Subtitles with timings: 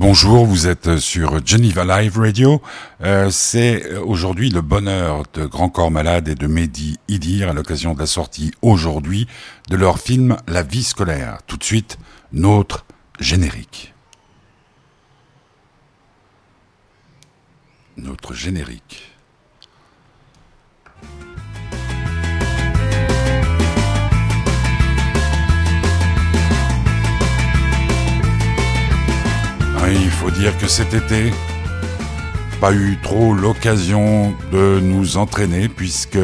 [0.00, 2.62] Bonjour, vous êtes sur Geneva Live Radio.
[3.00, 7.94] Euh, c'est aujourd'hui le bonheur de Grand Corps Malade et de Mehdi Idir à l'occasion
[7.94, 9.26] de la sortie aujourd'hui
[9.70, 11.38] de leur film La vie scolaire.
[11.48, 11.98] Tout de suite,
[12.32, 12.86] notre
[13.18, 13.92] générique.
[17.96, 19.17] Notre générique.
[29.94, 31.32] Il faut dire que cet été,
[32.60, 36.18] pas eu trop l'occasion de nous entraîner puisque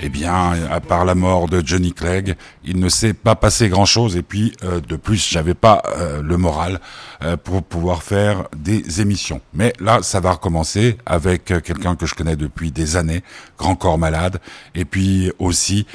[0.00, 4.16] eh bien, à part la mort de Johnny Clegg, il ne s'est pas passé grand-chose.
[4.16, 6.80] Et puis, euh, de plus, j'avais pas euh, le moral
[7.22, 9.40] euh, pour pouvoir faire des émissions.
[9.54, 13.22] Mais là, ça va recommencer avec quelqu'un que je connais depuis des années,
[13.58, 14.38] Grand Corps Malade,
[14.74, 15.86] et puis aussi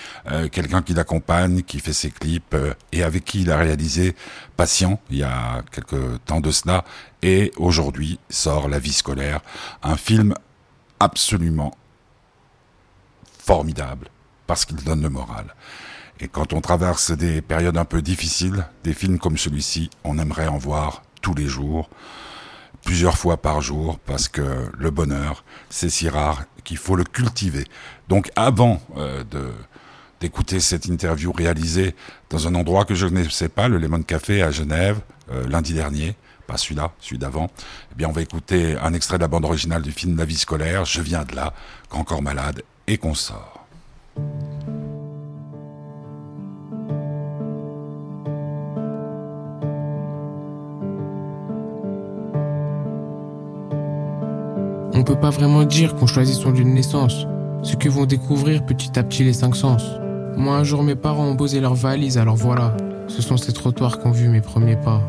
[0.52, 2.56] quelqu'un qui l'accompagne, qui fait ses clips
[2.92, 4.16] et avec qui il a réalisé
[4.58, 6.84] Patient il y a quelques temps de cela.
[7.22, 9.40] Et aujourd'hui sort La vie scolaire,
[9.82, 10.34] un film
[11.00, 11.74] absolument
[13.46, 14.08] formidable
[14.48, 15.56] parce qu'il donne le moral.
[16.20, 20.48] Et quand on traverse des périodes un peu difficiles, des films comme celui-ci, on aimerait
[20.48, 21.90] en voir tous les jours,
[22.84, 27.66] plusieurs fois par jour, parce que le bonheur, c'est si rare qu'il faut le cultiver.
[28.08, 29.52] Donc avant euh, de
[30.22, 31.96] d'écouter cette interview réalisée
[32.30, 35.74] dans un endroit que je ne sais pas, le Lemon Café à Genève, euh, lundi
[35.74, 36.16] dernier,
[36.48, 37.50] pas celui-là, celui d'avant,
[37.92, 40.38] eh bien on va écouter un extrait de la bande originale du film La vie
[40.38, 41.54] scolaire, Je viens de là,
[41.92, 43.66] encore malade, et qu'on sort.
[54.96, 57.26] On peut pas vraiment dire qu'on choisit son lieu de naissance,
[57.64, 59.84] ce que vont découvrir petit à petit les cinq sens.
[60.38, 62.76] Moi un jour mes parents ont posé leurs valises, alors voilà,
[63.08, 65.02] ce sont ces trottoirs qu'ont vu mes premiers pas.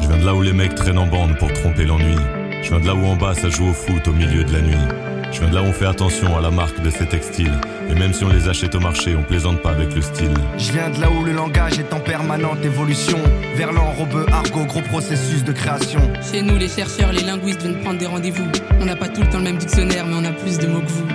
[0.00, 2.16] Je viens de là où les mecs traînent en bande pour tromper l'ennui.
[2.62, 4.60] Je viens de là où en bas ça joue au foot au milieu de la
[4.60, 5.17] nuit.
[5.30, 7.52] Je viens de là où on fait attention à la marque de ces textiles.
[7.90, 10.32] Et même si on les achète au marché, on plaisante pas avec le style.
[10.56, 13.18] Je viens de là où le langage est en permanente évolution.
[13.54, 16.00] Vers l'enrobe, argot, gros processus de création.
[16.32, 18.46] Chez nous, les chercheurs, les linguistes viennent prendre des rendez-vous.
[18.80, 20.80] On n'a pas tout le temps le même dictionnaire, mais on a plus de mots
[20.80, 21.06] que vous.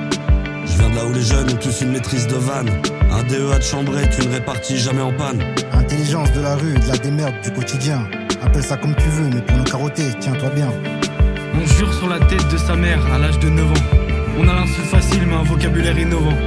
[0.66, 2.70] Je viens de là où les jeunes ont tous une maîtrise de vanne.
[3.12, 5.44] Un DEA de chambrée, tu ne répartis jamais en panne.
[5.74, 8.08] Intelligence de la rue, de la démerde du quotidien.
[8.44, 10.70] Appelle ça comme tu veux, mais pour nous carotter, tiens-toi bien.
[11.92, 13.74] Sur la tête de sa mère à l'âge de 9 ans.
[14.40, 16.38] On a l'insulte facile, mais un vocabulaire innovant.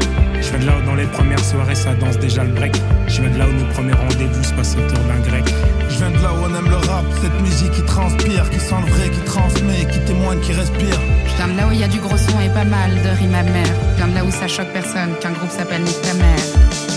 [0.41, 2.75] Je viens de là où dans les premières soirées ça danse déjà le break.
[3.07, 5.45] Je viens de là où nos premiers rendez-vous se passent autour d'un grec.
[5.89, 8.81] Je viens de là où on aime le rap, cette musique qui transpire, qui sent
[8.87, 10.99] le vrai, qui transmet, qui témoigne, qui respire.
[11.27, 13.09] Je viens de là où il y a du gros son et pas mal de
[13.19, 13.77] rimes amères.
[13.93, 16.45] Je viens de là où ça choque personne qu'un groupe s'appelle Nick ta mère.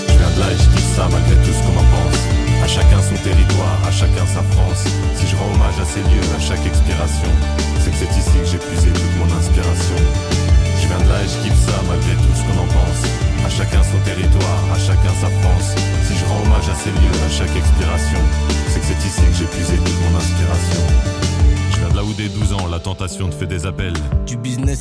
[0.08, 2.20] Je viens de là et je kiffe ça malgré tout ce qu'on en pense.
[2.64, 4.84] À chacun son territoire, à chacun sa France.
[5.16, 7.32] Si je rends hommage à ces lieux, à chaque expiration,
[7.80, 8.29] c'est que c'est ici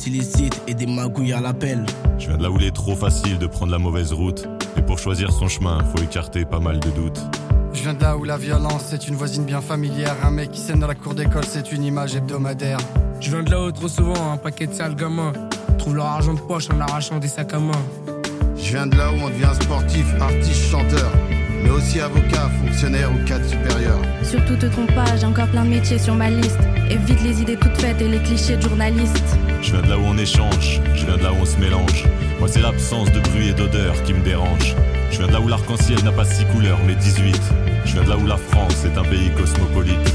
[0.09, 1.85] business illicite et des magouilles à l'appel.
[2.17, 4.47] Je viens de là où il est trop facile de prendre la mauvaise route.
[4.77, 7.21] Et pour choisir son chemin, faut écarter pas mal de doutes.
[7.73, 10.15] Je viens de là où la violence c'est une voisine bien familière.
[10.23, 12.79] Un mec qui scène dans la cour d'école, c'est une image hebdomadaire.
[13.19, 15.33] Je viens de là où trop souvent un paquet de sales gamins
[15.77, 17.71] trouvent leur argent de poche en arrachant des sacs à main.
[18.57, 21.11] Je viens de là où on devient sportif, artiste, chanteur,
[21.63, 23.97] mais aussi avocat, fonctionnaire ou cadre supérieur.
[24.23, 26.59] Surtout te trompe pas, j'ai encore plein de métiers sur ma liste.
[26.89, 29.37] Évite les idées toutes faites et les clichés de journalistes.
[29.61, 32.05] Je viens de là où on échange, je viens de là où on se mélange.
[32.39, 34.75] Moi, c'est l'absence de bruit et d'odeur qui me dérange.
[35.11, 37.39] Je viens de là où l'arc-en-ciel n'a pas six couleurs, mais 18.
[37.85, 40.13] Je viens de là où la France est un pays cosmopolite.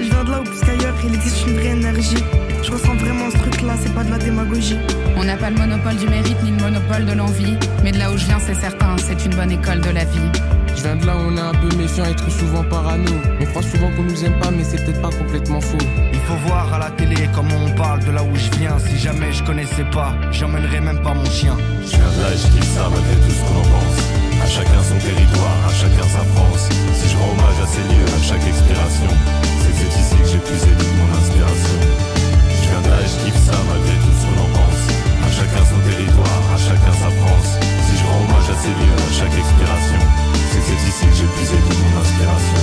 [0.00, 2.24] Je viens de là où plus qu'ailleurs, il existe une vraie énergie.
[2.62, 4.78] Je ressens vraiment ce truc-là, c'est pas de la démagogie.
[5.16, 7.56] On n'a pas le monopole du mérite ni le monopole de l'envie.
[7.84, 10.30] Mais de là où je viens, c'est certain, c'est une bonne école de la vie.
[10.76, 13.10] Je viens de là où on est un peu méfiant et trop souvent parano.
[13.40, 15.86] On croit souvent qu'on nous aime pas, mais c'est peut-être pas complètement faux.
[16.12, 18.78] Il faut voir à la télé comment on parle de là où je viens.
[18.78, 21.56] Si jamais je connaissais pas, j'emmènerais même pas mon chien.
[21.82, 23.98] Je viens de là et je kiffe ça malgré tout ce qu'on en pense.
[24.44, 26.68] À chacun son territoire, à chacun sa France.
[26.94, 29.10] Si je rends hommage à ces lieux, à chaque expiration,
[29.62, 32.06] c'est que c'est ici que j'ai puisé toute mon inspiration
[33.06, 34.82] je kiffe ça malgré tout ce qu'on en pense.
[35.26, 37.75] À chacun son territoire, à chacun sa France.
[38.16, 39.98] Hommage assez ces à chaque expiration.
[40.50, 42.60] C'est c'est ici que j'épuisais toute mon inspiration.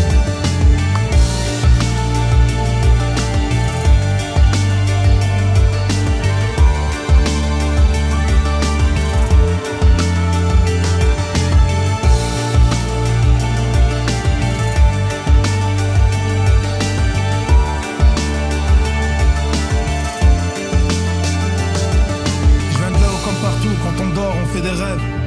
[22.71, 23.69] Je viens de l'eau comme partout.
[23.83, 25.22] Quand on dort, on fait des rêves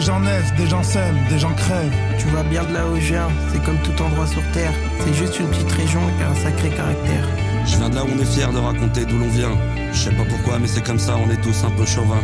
[0.00, 1.92] gens naissent, des gens s'aiment, des gens crèvent.
[2.18, 4.72] Tu vois bien de là où je viens, c'est comme tout endroit sur terre.
[5.00, 7.24] C'est juste une petite région qui a un sacré caractère.
[7.66, 9.56] Je viens de là où on est fier de raconter d'où l'on vient.
[9.92, 12.22] Je sais pas pourquoi, mais c'est comme ça, on est tous un peu chauvins.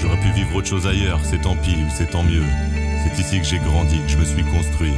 [0.00, 2.44] J'aurais pu vivre autre chose ailleurs, c'est tant pis ou c'est tant mieux.
[3.04, 4.94] C'est ici que j'ai grandi, que je me suis construit.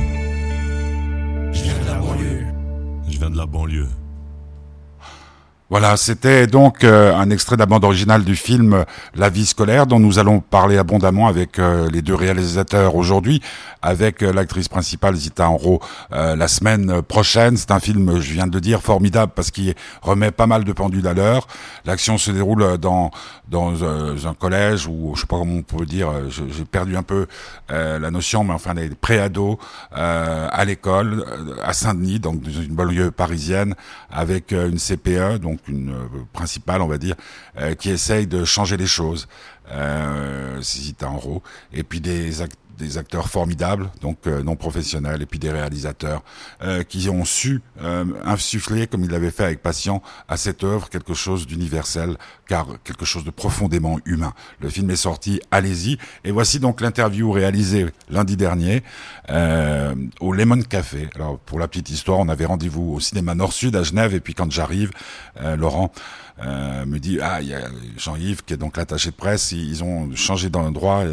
[1.53, 2.47] Je viens de la banlieue.
[3.09, 3.89] Je viens de la banlieue.
[5.73, 8.85] Voilà, c'était donc euh, un extrait de la bande originale du film
[9.15, 13.41] La vie scolaire dont nous allons parler abondamment avec euh, les deux réalisateurs aujourd'hui,
[13.81, 15.81] avec euh, l'actrice principale Zita Enro
[16.11, 17.57] la semaine prochaine.
[17.57, 20.73] C'est un film, je viens de le dire, formidable parce qu'il remet pas mal de
[20.75, 21.47] pendules à l'heure.
[21.87, 23.11] L'action se déroule dans
[23.49, 27.27] dans un collège ou je sais pas comment on peut dire, j'ai perdu un peu
[27.69, 29.59] la notion, mais enfin des préados
[29.93, 31.25] à l'école
[31.63, 33.75] à Saint-Denis, donc dans une banlieue parisienne,
[34.11, 37.17] avec une CPE, donc une euh, principale, on va dire,
[37.59, 39.29] euh, qui essaye de changer les choses.
[39.71, 41.43] Euh, Zita Enro,
[41.73, 42.43] et puis des,
[42.79, 46.23] des acteurs formidables, donc euh, non professionnels, et puis des réalisateurs
[46.63, 50.89] euh, qui ont su euh, insuffler, comme ils l'avaient fait avec Patient, à cette œuvre
[50.89, 52.17] quelque chose d'universel,
[52.47, 54.35] car quelque chose de profondément humain.
[54.61, 55.99] Le film est sorti, allez-y.
[56.25, 58.83] Et voici donc l'interview réalisée lundi dernier
[60.21, 61.09] au Lemon Café.
[61.15, 64.35] Alors pour la petite histoire, on avait rendez-vous au cinéma Nord-Sud à Genève, et puis
[64.35, 64.91] quand j'arrive,
[65.57, 65.93] Laurent
[66.43, 69.53] euh, me dit ah il y a Jean-Yves qui est donc l'attaché de presse.
[69.53, 71.05] Ils ont changé d'endroit.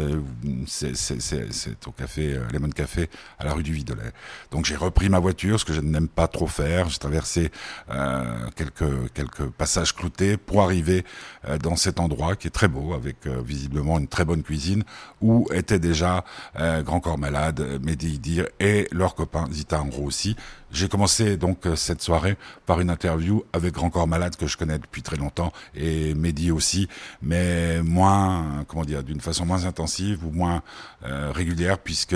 [0.66, 4.12] C'est au café euh, Lemon Café à la rue du Vidolet
[4.50, 6.88] donc j'ai repris ma voiture ce que je n'aime pas trop faire.
[6.88, 7.50] J'ai traversé
[7.90, 11.04] euh, quelques quelques passages cloutés pour arriver
[11.48, 14.84] euh, dans cet endroit qui est très beau avec euh, visiblement une très bonne cuisine
[15.20, 16.24] où étaient déjà
[16.56, 20.36] Grand Corps Malade Mehdi Idir et leur copain Zita Angro aussi
[20.72, 24.56] j'ai commencé donc euh, cette soirée par une interview avec Grand Corps Malade que je
[24.56, 26.88] connais depuis très longtemps et Mehdi aussi,
[27.22, 30.62] mais moins, comment dire, d'une façon moins intensive ou moins
[31.04, 32.14] euh, régulière puisque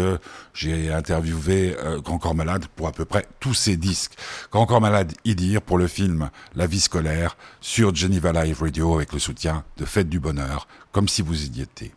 [0.53, 4.13] j'ai interviewé euh, Grand Corps Malade pour à peu près tous ses disques.
[4.53, 9.13] Grand Corps Malade Idir pour le film La vie scolaire sur Geneva Live Radio avec
[9.13, 11.93] le soutien de Fête du Bonheur, comme si vous y étiez.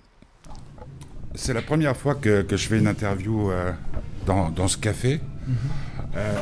[1.35, 3.51] C'est la première fois que, que, je fais une interview
[4.25, 5.21] dans, dans, ce café.
[5.45, 5.86] Mm -hmm.
[6.15, 6.33] Euh,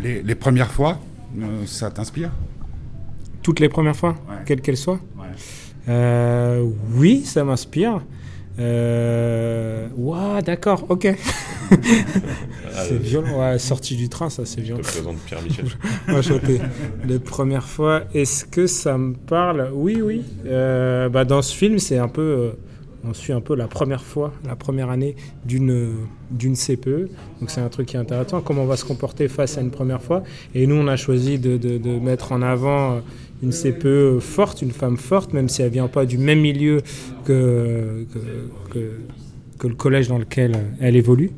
[0.00, 0.98] les, les, premières fois,
[1.38, 2.30] euh, ça t'inspire?
[3.42, 4.36] Toutes les premières fois, ouais.
[4.46, 5.00] quelles qu'elles soient?
[5.18, 5.26] Ouais.
[5.88, 6.64] euh,
[6.94, 8.00] Oui, ça m'inspire.
[8.58, 9.88] Euh...
[9.96, 11.08] Ouah, d'accord, ok.
[12.72, 13.40] c'est violent.
[13.40, 14.82] Ouais, sortie du train, ça, c'est violent.
[14.82, 15.66] Je te présente Pierre Michel.
[16.08, 16.20] Moi.
[17.06, 19.70] Les premières fois, est-ce que ça me parle?
[19.72, 20.24] Oui, oui.
[20.46, 22.52] Euh, bah, dans ce film, c'est un peu.
[23.04, 25.96] Euh, on suit un peu la première fois, la première année d'une
[26.54, 27.08] CPE.
[27.40, 29.70] Donc c'est un truc qui est intéressant, comment on va se comporter face à une
[29.70, 30.22] première fois.
[30.54, 33.00] Et nous, on a choisi de, mettre en avant
[33.42, 36.82] une CPE forte, une femme forte, même si elle vient pas du même milieu
[37.24, 38.06] que
[39.62, 41.30] le collège dans lequel elle évolue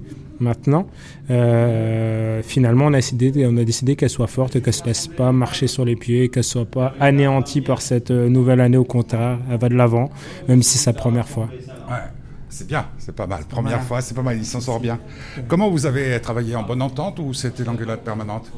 [0.42, 0.86] maintenant.
[1.30, 5.32] Euh, finalement, on a décidé, on a décidé qu'elle soit forte qu'elle se laisse pas
[5.32, 8.76] marcher sur les pieds, qu'elle soit pas anéantie par cette nouvelle année.
[8.76, 10.10] Au contraire, elle va de l'avant,
[10.48, 11.48] même si c'est sa première fois.
[11.88, 11.96] Ouais.
[12.52, 13.44] C'est bien, c'est pas mal.
[13.48, 15.00] Première fois, c'est pas mal, il s'en sort bien.
[15.48, 18.52] Comment vous avez travaillé en bonne entente ou c'était l'engueulade permanente?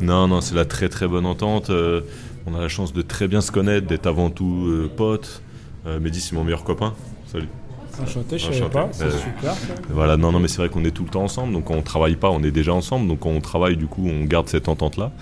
[0.00, 1.68] Non, non, c'est la très très bonne entente.
[1.68, 2.00] Euh,
[2.46, 5.42] on a la chance de très bien se connaître, d'être avant tout euh, potes.
[5.86, 6.94] Euh, Mehdi, c'est mon meilleur copain.
[7.30, 7.48] Salut.
[8.02, 9.54] Enchanté, je ne savais pas, c'est euh, super.
[9.90, 12.16] Voilà, non, non, mais c'est vrai qu'on est tout le temps ensemble, donc on travaille
[12.16, 15.12] pas, on est déjà ensemble, donc quand on travaille, du coup, on garde cette entente-là.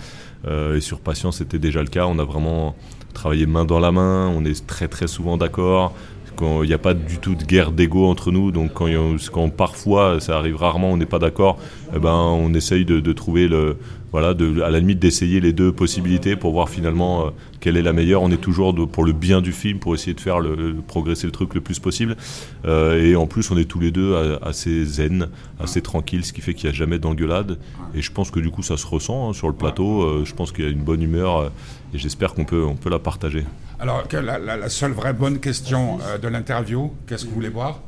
[0.47, 2.77] Euh, et sur Patience, c'était déjà le cas, on a vraiment
[3.15, 5.95] travaillé main dans la main, on est très très souvent d'accord,
[6.43, 8.89] il n'y a pas du tout de guerre d'ego entre nous, donc quand,
[9.33, 11.59] quand, parfois, ça arrive rarement, on n'est pas d'accord,
[11.95, 13.79] eh ben, on essaye de, de trouver le,
[14.13, 17.31] voilà, de, à la limite d'essayer les deux possibilités pour voir finalement euh,
[17.67, 18.23] quelle est la meilleure.
[18.23, 20.75] On est toujours de, pour le bien du film, pour essayer de faire le, le
[20.75, 22.17] progresser le truc le plus possible.
[22.65, 25.27] Euh, et en plus, on est tous les deux assez zen,
[25.59, 27.59] assez tranquille, ce qui fait qu'il n'y a jamais d'engueulade.
[27.93, 30.03] Et je pense que du coup, ça se ressent hein, sur le plateau.
[30.03, 31.49] Euh, je pense qu'il y a une bonne humeur euh,
[31.93, 33.45] et j'espère qu'on peut, on peut la partager.
[33.81, 37.51] Alors, la, la, la seule vraie bonne question euh, de l'interview, qu'est-ce que vous voulez
[37.51, 37.81] boire?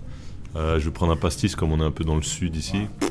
[0.56, 2.78] Je vais prendre un pastis comme on est un peu dans le sud ici.
[2.78, 3.08] Ouais.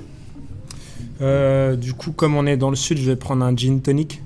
[1.22, 4.22] Euh, du coup, comme on est dans le sud, je vais prendre un gin tonic.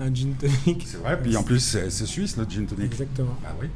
[0.00, 0.84] Un gin tonic.
[0.86, 2.86] C'est vrai, puis en plus, c'est suisse le gin tonic.
[2.86, 3.36] Exactement.
[3.44, 3.68] Ah oui.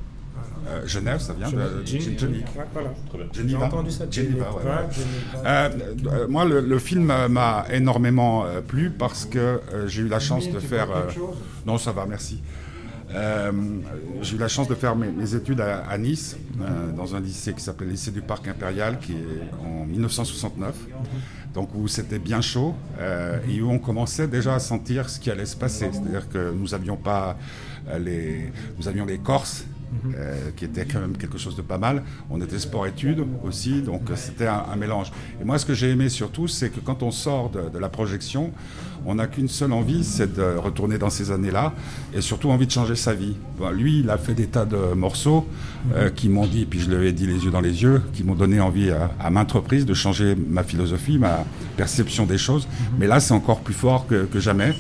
[0.67, 2.47] Euh, Genève, ça vient Genève, de gin, tonic.
[2.73, 2.95] Voilà.
[3.35, 3.67] Geneva.
[3.67, 4.05] entendu ça.
[4.11, 5.43] Geneva, ouais, ouais.
[5.45, 5.69] Euh,
[6.07, 10.51] euh, moi, le, le film m'a énormément euh, plu parce que j'ai eu la chance
[10.51, 10.89] de faire.
[11.67, 12.41] non, ça va, merci.
[13.15, 13.53] Euh,
[14.23, 17.63] j'ai eu la chance de faire mes, études à, Nice, euh, dans un lycée qui
[17.63, 20.75] s'appelle le lycée du Parc Impérial, qui est en 1969.
[21.55, 25.31] Donc où c'était bien chaud euh, et où on commençait déjà à sentir ce qui
[25.31, 25.89] allait se passer.
[25.93, 27.37] C'est-à-dire que nous avions pas
[28.01, 29.65] les, nous avions les Corses
[30.17, 32.03] euh, qui était quand même quelque chose de pas mal.
[32.31, 35.13] On était sport-études aussi, donc c'était un, un, mélange.
[35.41, 37.89] Et moi, ce que j'ai aimé surtout, c'est que quand on sort de, de la
[37.89, 38.53] projection,
[39.07, 41.73] on n'a qu'une seule envie, c'est de retourner dans ces années-là,
[42.15, 43.37] et surtout envie de changer sa vie.
[43.59, 45.47] Bon, lui, il a fait des tas de morceaux
[45.95, 48.25] euh, qui m'ont dit, puis je lui ai dit les yeux dans les yeux, qui
[48.25, 51.45] m'ont donné envie à, à maintes reprises de changer ma philosophie, ma
[51.77, 52.67] perception des choses.
[52.99, 54.73] Mais là, c'est encore plus fort que, que jamais.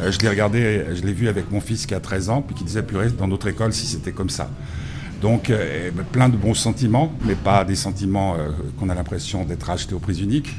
[0.00, 2.54] Euh, je l'ai regardé, je l'ai vu avec mon fils qui a 13 ans, puis
[2.54, 4.45] qui disait, purée, dans notre école, si c'était comme ça.
[5.20, 9.70] Donc, euh, plein de bons sentiments, mais pas des sentiments euh, qu'on a l'impression d'être
[9.70, 10.54] achetés au prix unique.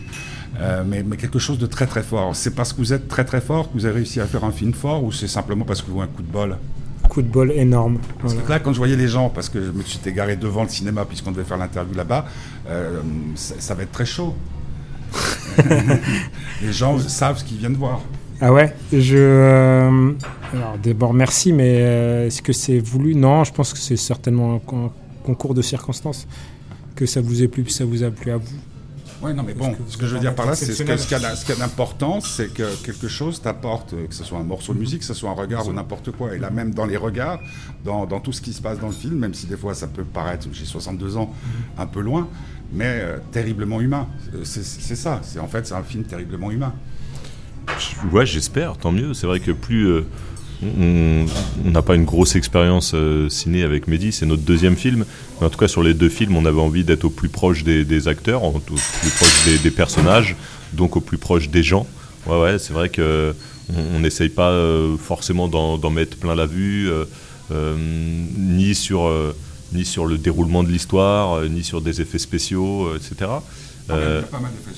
[0.60, 2.36] Euh, mais, mais, quelque chose de très très fort.
[2.36, 4.52] C'est parce que vous êtes très très fort que vous avez réussi à faire un
[4.52, 6.58] film fort ou c'est simplement parce que vous avez un coup de bol?
[7.08, 8.00] Coup de bol énorme.
[8.20, 8.48] Parce voilà.
[8.48, 10.70] que là, quand je voyais les gens, parce que je me suis égaré devant le
[10.70, 12.26] cinéma puisqu'on devait faire l'interview là-bas,
[13.36, 14.36] ça, ça, va être très chaud.
[16.62, 18.02] les gens savent ce qu'ils viennent voir.
[18.40, 19.18] Ah ouais, je.
[19.18, 20.12] Euh,
[20.54, 23.16] alors d'abord merci, mais euh, est-ce que c'est voulu?
[23.16, 24.92] Non, je pense que c'est certainement un
[25.24, 26.28] concours de circonstances.
[26.96, 28.56] Que ça vous ait plu, ça vous a plu à vous.
[29.24, 31.18] Oui, non, mais bon, que ce que je veux dire par là, c'est ce qu'il
[31.18, 35.00] y a d'important, c'est que quelque chose t'apporte, que ce soit un morceau de musique,
[35.00, 36.36] que ce soit un regard ou n'importe quoi.
[36.36, 37.40] Et là, même dans les regards,
[37.84, 39.88] dans, dans, tout ce qui se passe dans le film, même si des fois ça
[39.88, 41.34] peut paraître, j'ai 62 ans,
[41.80, 42.28] un peu loin,
[42.72, 44.08] mais euh, terriblement humain.
[44.44, 45.20] C'est ça.
[45.24, 46.74] C'est en fait, c'est un film terriblement humain.
[48.12, 49.14] Ouais, j'espère, tant mieux.
[49.14, 50.04] C'est vrai que plus euh,
[50.64, 55.06] on n'a pas une grosse expérience euh, ciné avec Mehdi, c'est notre deuxième film.
[55.40, 57.64] Mais en tout cas, sur les deux films, on avait envie d'être au plus proche
[57.64, 60.36] des, acteurs, au plus proche des, personnages,
[60.74, 61.86] donc au plus proche des gens.
[62.26, 63.34] Ouais, ouais, c'est vrai que
[63.94, 66.90] on n'essaye pas euh, forcément d'en mettre plein la vue,
[67.52, 69.12] ni sur
[69.74, 73.30] ni sur le déroulement de l'histoire, ni sur des effets spéciaux, etc.
[73.90, 74.22] Euh,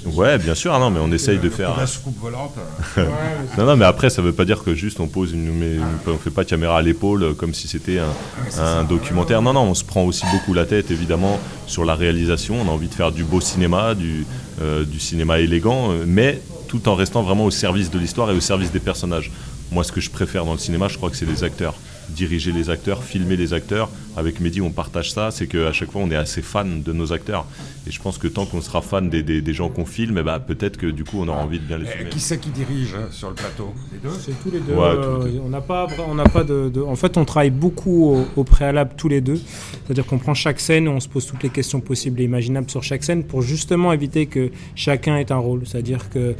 [0.05, 1.75] ouais, bien sûr, non, mais on essaye de faire.
[1.77, 2.53] La soucoupe volante.
[2.97, 3.05] ouais,
[3.57, 6.29] non, non, mais après, ça veut pas dire que juste on pose une, on fait
[6.29, 9.41] pas caméra à l'épaule comme si c'était un, un documentaire.
[9.41, 12.55] Non, non, on se prend aussi beaucoup la tête, évidemment, sur la réalisation.
[12.61, 14.25] On a envie de faire du beau cinéma, du,
[14.61, 18.41] euh, du cinéma élégant, mais tout en restant vraiment au service de l'histoire et au
[18.41, 19.31] service des personnages.
[19.71, 21.75] Moi, ce que je préfère dans le cinéma, je crois que c'est les acteurs
[22.09, 23.89] diriger les acteurs, filmer les acteurs.
[24.17, 27.13] Avec Mehdi, on partage ça, c'est qu'à chaque fois, on est assez fan de nos
[27.13, 27.45] acteurs.
[27.87, 30.23] Et je pense que tant qu'on sera fan des, des, des gens qu'on filme, eh
[30.23, 32.07] ben, peut-être que du coup, on aura envie de bien les filmer.
[32.07, 33.73] Et qui c'est qui dirige sur le plateau?
[33.93, 34.15] Les deux?
[34.19, 34.73] C'est tous les deux.
[34.73, 35.41] Ouais, euh, tous les deux.
[35.45, 38.43] on n'a pas, on n'a pas de, de, En fait, on travaille beaucoup au, au
[38.43, 39.39] préalable tous les deux.
[39.85, 42.83] C'est-à-dire qu'on prend chaque scène, on se pose toutes les questions possibles et imaginables sur
[42.83, 45.61] chaque scène pour justement éviter que chacun ait un rôle.
[45.65, 46.35] C'est-à-dire que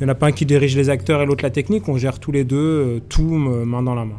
[0.00, 1.86] il n'y en a pas un qui dirige les acteurs et l'autre la technique.
[1.86, 4.16] On gère tous les deux, euh, tout main dans la main.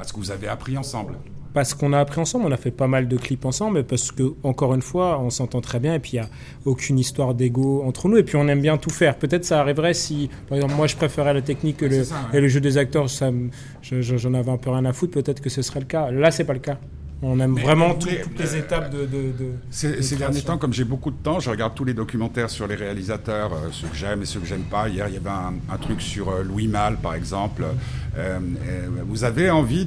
[0.00, 1.18] Parce que vous avez appris ensemble
[1.52, 4.34] parce qu'on a appris ensemble, on a fait pas mal de clips ensemble, parce que
[4.44, 6.28] encore une fois, on s'entend très bien, et puis il n'y a
[6.64, 9.16] aucune histoire d'ego entre nous, et puis on aime bien tout faire.
[9.16, 12.38] Peut-être ça arriverait si, par exemple, moi je préférais la technique que le, ça, ouais.
[12.38, 13.50] et le jeu des acteurs, j'en
[13.82, 16.10] je, avais un peu rien à foutre, peut-être que ce serait le cas.
[16.12, 16.78] Là, c'est pas le cas.
[17.22, 19.00] On aime Mais vraiment tout, toutes les étapes de.
[19.00, 21.84] de, de Ces, de ces derniers temps, comme j'ai beaucoup de temps, je regarde tous
[21.84, 24.88] les documentaires sur les réalisateurs, euh, ceux que j'aime et ceux que j'aime pas.
[24.88, 27.64] Hier, il y avait un, un truc sur euh, Louis Malle, par exemple.
[28.16, 29.86] Euh, euh, vous avez envie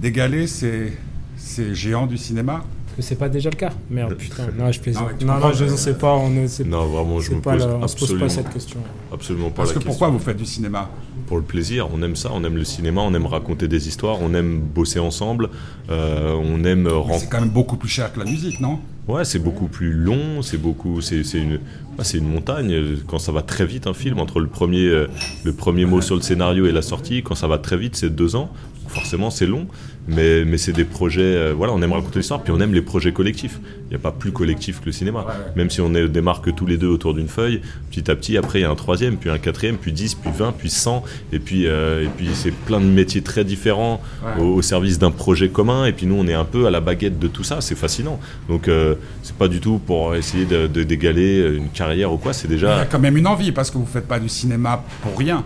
[0.00, 0.92] d'égaler ces,
[1.36, 2.62] ces géants du cinéma?
[2.96, 4.48] Que c'est pas déjà le cas Merde, putain.
[4.58, 5.08] Non, je plaisante.
[5.18, 6.12] Tu Non, non, je ne sais pas.
[6.14, 8.50] On ne sait Non, vraiment, je me pas pose la- on se pose pas cette
[8.52, 8.80] question.
[9.12, 9.90] absolument pas Parce la que question.
[9.90, 10.90] pourquoi vous faites du cinéma
[11.26, 14.18] Pour le plaisir, on aime ça, on aime le cinéma, on aime raconter des histoires,
[14.20, 15.48] on aime bosser ensemble,
[15.90, 17.18] euh, on aime Mais rencontrer.
[17.20, 18.78] C'est quand même beaucoup plus cher que la musique, non?
[19.08, 21.58] Ouais, c'est beaucoup plus long, c'est beaucoup, c'est c'est une,
[21.98, 22.72] ah, c'est une montagne.
[23.08, 25.08] Quand ça va très vite, un film entre le premier, euh,
[25.44, 28.14] le premier mot sur le scénario et la sortie, quand ça va très vite, c'est
[28.14, 28.50] deux ans.
[28.92, 29.66] Forcément, c'est long,
[30.06, 31.22] mais, mais c'est des projets.
[31.22, 33.58] euh, voilà, on aime raconter l'histoire, puis on aime les projets collectifs.
[33.86, 35.24] Il n'y a pas plus collectif que le cinéma.
[35.56, 38.36] Même si on est, démarre que tous les deux autour d'une feuille, petit à petit,
[38.36, 41.02] après il y a un troisième, puis un quatrième, puis 10, puis 20, puis 100,
[41.32, 44.42] et puis, euh, et puis c'est plein de métiers très différents Ouais.
[44.42, 45.86] au, au service d'un projet commun.
[45.86, 47.60] Et puis nous, on est un peu à la baguette de tout ça.
[47.62, 48.20] C'est fascinant.
[48.48, 52.32] Donc euh, c'est pas du tout pour essayer de de- d'égaler une carrière ou quoi.
[52.34, 54.28] C'est Il y déjà a quand même une envie, parce que vous faites pas du
[54.28, 55.44] cinéma pour rien.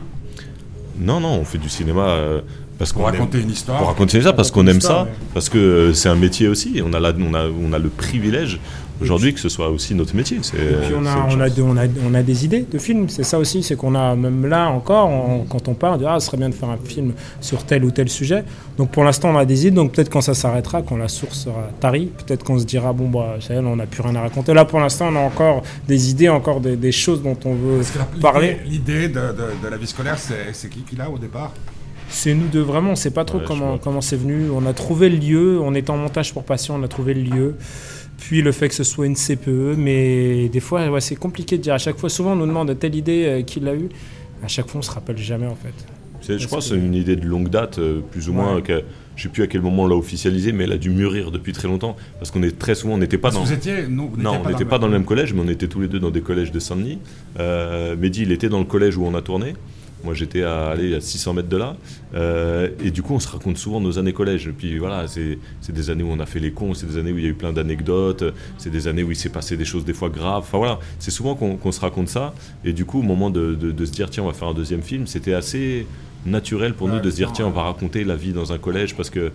[0.98, 2.16] non, non, on fait du cinéma.
[2.78, 3.78] Parce Pour qu'on raconter aime- une histoire.
[3.78, 5.16] Pour raconter ça, parce Raconter qu'on une aime histoire, ça, ouais.
[5.34, 6.82] parce que euh, c'est un métier aussi.
[6.84, 8.58] On a, la, on a, on a le privilège
[8.98, 10.38] aujourd'hui que ce soit aussi notre métier.
[10.40, 12.78] C'est, Et puis on a, on, a, de- on, a, on a des idées de
[12.78, 15.98] films, c'est ça aussi, c'est qu'on a, même là encore, on- quand on parle, on
[15.98, 18.42] dit, ah, ce serait bien de faire un film sur tel ou tel sujet.
[18.78, 21.40] Donc pour l'instant, on a des idées, donc peut-être quand ça s'arrêtera, quand la source
[21.44, 24.16] sera tarie, peut-être qu'on se dira, bon, bah, ça y est, on n'a plus rien
[24.16, 24.54] à raconter.
[24.54, 27.76] Là, pour l'instant, on a encore des idées, encore des, des choses dont on veut
[27.78, 28.56] Parce que la- parler.
[28.66, 31.52] L'idée de, de- de la vie scolaire, c'est c'est qui qui l'a au départ?
[32.08, 34.48] C'est nous deux, vraiment, on sait pas trop Ouais, comment comment c'est venu.
[34.50, 37.22] On a trouvé le lieu, on était en montage pour Passion, on a trouvé le
[37.22, 37.54] lieu.
[38.18, 41.62] Puis le fait que ce soit une CPE, mais des fois, ouais, c'est compliqué de
[41.62, 41.74] dire.
[41.74, 43.88] À chaque fois, souvent, on nous demande telle idée, euh, qui l'a eu.
[44.42, 45.74] À chaque fois, on se rappelle jamais, en fait.
[46.22, 48.56] C'est- Je crois que c'est une idée de longue date, euh, plus ou moins.
[48.56, 48.62] Ouais.
[48.62, 48.82] que-
[49.16, 51.52] je sais plus à quel moment on l'a officialisé, mais elle a dû mûrir depuis
[51.54, 51.96] très longtemps.
[52.18, 53.44] Parce qu'on est très souvent, on n'était pas Parce dans.
[53.44, 55.40] vous étiez- non, vous non, n'étiez on n'était pas le- dans le même collège, mais
[55.44, 56.98] on était tous les deux dans des collèges de Saint-Denis.
[57.38, 59.54] Euh, Mehdi, il était dans le collège où on a tourné.
[60.06, 61.76] Moi, j'étais à, aller à 600 mètres de là.
[62.14, 64.46] Euh, et du coup, on se raconte souvent nos années collège.
[64.46, 67.10] Et puis voilà, c'est des années où on a fait les cons, c'est des années
[67.10, 68.22] où il y a eu plein d'anecdotes,
[68.56, 70.44] c'est des années où il s'est passé des choses des fois graves.
[70.44, 72.32] Enfin voilà, c'est souvent qu'on se raconte ça.
[72.64, 75.08] Et du coup, au moment de se dire, tiens, on va faire un deuxième film,
[75.08, 75.86] c'était assez
[76.26, 78.94] naturel pour nous de se dire, tiens, on va raconter la vie dans un collège
[78.96, 79.32] parce que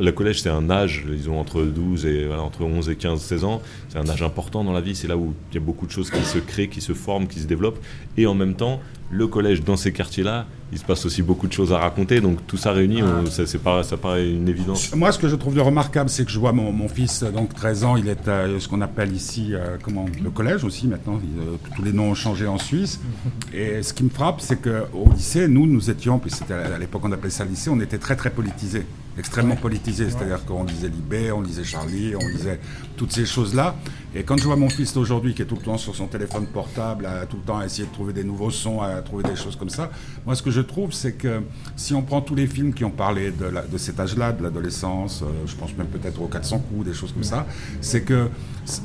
[0.00, 3.20] le collège, c'est un âge, ils ont entre 12 et voilà, entre 11 et 15,
[3.20, 3.62] 16 ans.
[3.88, 4.94] C'est un âge important dans la vie.
[4.94, 7.26] C'est là où il y a beaucoup de choses qui se créent, qui se forment,
[7.26, 7.78] qui se développent.
[8.16, 11.52] Et en même temps, le collège dans ces quartiers-là, il se passe aussi beaucoup de
[11.52, 12.20] choses à raconter.
[12.20, 14.94] Donc tout ça réuni, on- ça, c'est pas, ça paraît une évidence.
[14.94, 17.54] Moi, ce que je trouve de remarquable, c'est que je vois mon, mon fils, donc
[17.54, 21.20] 13 ans, il est à ce qu'on appelle ici, euh, comment, le collège aussi maintenant.
[21.22, 23.00] Il, euh, tous les noms ont changé en Suisse.
[23.54, 27.02] Et ce qui me frappe, c'est qu'au lycée, nous, nous étions, puis c'était à l'époque
[27.04, 28.84] on appelait ça lycée, on était très très politisés,
[29.18, 30.10] extrêmement politisés.
[30.10, 32.60] C'est-à-dire qu'on lisait Libé, on lisait Charlie, on lisait
[32.96, 33.74] toutes ces choses-là.
[34.16, 36.46] Et quand je vois mon fils d'aujourd'hui qui est tout le temps sur son téléphone
[36.46, 39.34] portable, à tout le temps à essayer de trouver des nouveaux sons, à trouver des
[39.34, 39.90] choses comme ça,
[40.24, 41.42] moi ce que je trouve, c'est que
[41.74, 44.42] si on prend tous les films qui ont parlé de, la- de cet âge-là, de
[44.42, 47.44] l'adolescence, euh, je pense même peut-être aux 400 coups, des choses comme ça,
[47.80, 48.28] c'est que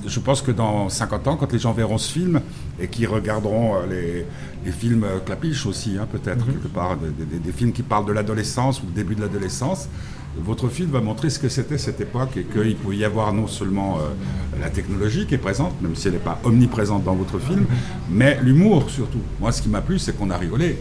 [0.08, 2.42] je pense que dans 50 ans, quand les gens verront ce film
[2.80, 4.26] et qui regarderont euh, les,
[4.66, 8.06] les films euh, Clapiche aussi, hein, peut-être quelque part, des, des- des films qui parlent
[8.08, 9.88] de l'adolescence ou du début de l'adolescence,
[10.38, 13.48] votre film va montrer ce que c'était cette époque et qu'il pouvait y avoir non
[13.48, 17.40] seulement euh, la technologie qui est présente, même si elle n'est pas omniprésente dans votre
[17.40, 17.66] film,
[18.10, 19.22] mais l'humour surtout.
[19.40, 20.78] Moi, ce qui m'a plu, c'est qu'on a rigolé.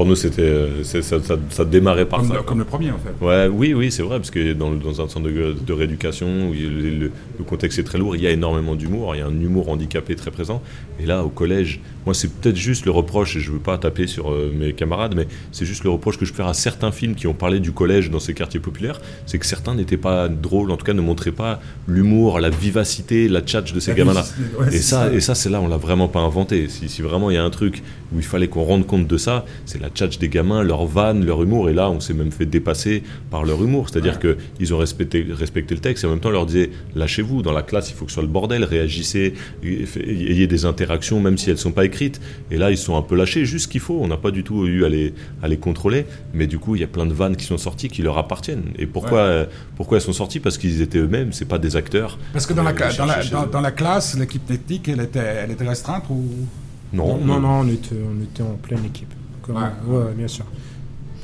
[0.00, 2.36] Pour nous, c'était, euh, ça, ça, ça démarrait par Comme ça.
[2.46, 3.22] comme le premier, en fait.
[3.22, 7.00] Ouais, oui, oui, c'est vrai, parce que dans, un centre de, de rééducation où il-
[7.00, 9.68] le, contexte est très lourd, il y a énormément d'humour, il y a un humour
[9.68, 10.62] handicapé très présent.
[10.98, 14.06] Et là, au collège, moi, c'est peut-être juste le reproche, et je veux pas taper
[14.06, 17.14] sur euh, mes camarades, mais c'est juste le reproche que je fais à certains films
[17.14, 20.70] qui ont parlé du collège dans ces quartiers populaires, c'est que certains n'étaient pas drôles,
[20.70, 24.24] en tout cas ne montraient pas l'humour, la vivacité, la tchatch de ces gamins-là.
[24.60, 25.12] ouais, et ça.
[25.12, 26.68] et ça, c'est là, on l'a vraiment pas inventé.
[26.70, 27.82] Si, si vraiment il y a un truc
[28.14, 31.24] où il fallait qu'on rende compte de ça, c'est la tchatch des gamins, leur vanne,
[31.24, 31.68] leur humour.
[31.70, 33.88] Et là, on s'est même fait dépasser par leur humour.
[33.88, 36.70] C'est-à-dire que ils ont respecté, respecté le texte et en même temps, on leur disait
[36.94, 37.42] lâchez-vous.
[37.42, 38.64] Dans la classe, il faut que ce soit le bordel.
[38.64, 42.20] Réagissez, ayez des interactions, même si elles sont pas écrites.
[42.50, 43.98] Et là, ils sont un peu lâchés, juste ce qu'il faut.
[44.00, 46.06] On n'a pas du tout eu à les, à les contrôler.
[46.34, 48.64] Mais du coup, il y a plein de vannes qui sont sorties qui leur appartiennent.
[48.78, 49.28] Et pourquoi, Ouais.
[49.30, 49.44] euh,
[49.76, 50.40] pourquoi elles sont sorties?
[50.40, 51.32] Parce qu'ils étaient eux-mêmes.
[51.32, 52.18] C'est pas des acteurs.
[52.32, 55.50] Parce que dans la, Euh, dans la, dans la classe, l'équipe technique, elle était, elle
[55.50, 56.24] était restreinte ou?
[56.92, 59.12] Non, non, non, on était, on était en pleine équipe.
[59.42, 59.62] Comme- Ouais.
[59.88, 60.44] ouais, bien sûr.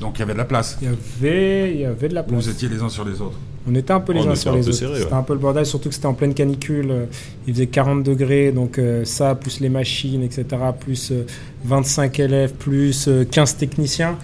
[0.00, 0.76] Donc il y avait de la place.
[0.82, 2.44] Il y avait, il y avait de la place.
[2.44, 3.38] Vous étiez les uns sur les autres.
[3.68, 4.76] On était un peu les On uns sur un les autres.
[4.76, 5.12] C'était ouais.
[5.12, 6.90] un peu le bordel, surtout que c'était en pleine canicule.
[6.90, 7.06] euh,
[7.48, 10.44] Il faisait 40 degrés, donc euh, ça, plus les machines, etc.,
[10.78, 11.24] plus euh,
[11.64, 14.16] 25 élèves, plus euh, 15 techniciens.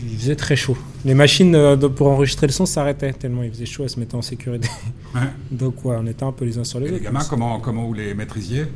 [0.00, 0.76] Il faisait très chaud.
[1.04, 3.98] Les machines euh, de- pour enregistrer le son s'arrêtaient tellement il faisait chaud, elles se
[3.98, 4.68] mettaient en sécurité.
[5.14, 5.22] Ouais.
[5.50, 6.98] donc ouais, on était un peu les uns sur les Et autres.
[6.98, 8.66] les gamins, comment, comment vous les maîtrisiez?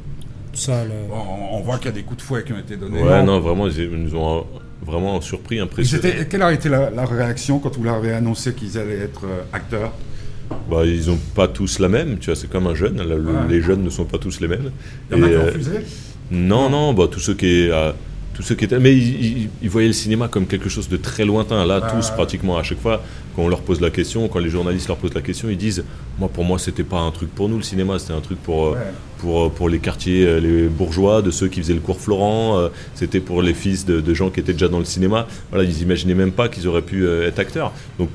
[0.54, 2.76] Ça, le- on, on voit qu'il y a des coups de fouet qui ont été
[2.76, 3.02] donnés.
[3.02, 4.46] Ouais, non, vraiment, ils nous ont
[4.84, 6.26] vraiment surpris, impressionnés.
[6.28, 9.42] quelle a été la, la réaction quand vous leur avez annoncé qu'ils allaient être euh,
[9.52, 9.92] acteurs?
[10.70, 13.32] Bah, ils n'ont pas tous la même, tu vois, c'est comme un jeune, le- le-
[13.32, 13.38] Ouais.
[13.48, 14.70] les jeunes ne sont pas tous les mêmes.
[15.10, 15.70] Il y en a qui ont euh, refusé?
[16.30, 17.70] Non, non, bah, tous ceux qui...
[17.70, 17.92] euh,
[18.34, 18.78] tous ceux qui étaient...
[18.78, 21.64] Mais ils, ils- ils voyaient le cinéma comme quelque chose de très lointain.
[21.66, 23.02] Là, Ouais, tous, pratiquement, à chaque fois,
[23.36, 25.84] quand on leur pose la question, quand les journalistes leur posent la question, ils disent
[26.18, 28.66] Moi, pour moi, c'était pas un truc pour nous, le cinéma, c'était un truc pour,
[28.68, 28.78] euh, Ouais.
[29.18, 32.68] pour, euh, pour les quartiers, euh, les bourgeois, de ceux qui faisaient le cours Florent,
[32.94, 35.26] c'était pour les fils de, de gens qui étaient déjà dans le cinéma.
[35.50, 37.72] Voilà, ils imaginaient même pas qu'ils auraient pu être acteurs.
[37.98, 38.08] Donc,